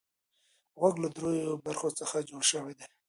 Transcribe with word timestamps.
غوږ 0.79 0.95
له 1.03 1.07
دریو 1.15 1.61
برخو 1.65 1.89
څخه 1.99 2.17
جوړ 2.29 2.43
شوی 2.51 2.73
دی. 2.79 2.85